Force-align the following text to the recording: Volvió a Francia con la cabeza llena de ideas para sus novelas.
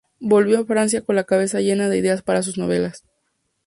Volvió 0.19 0.57
a 0.59 0.65
Francia 0.65 1.01
con 1.01 1.15
la 1.15 1.25
cabeza 1.25 1.61
llena 1.61 1.87
de 1.87 1.99
ideas 1.99 2.23
para 2.23 2.41
sus 2.41 2.57
novelas. 2.57 3.03